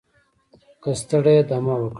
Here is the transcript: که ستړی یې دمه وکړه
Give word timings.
که 0.81 0.91
ستړی 1.01 1.33
یې 1.37 1.43
دمه 1.49 1.73
وکړه 1.77 1.89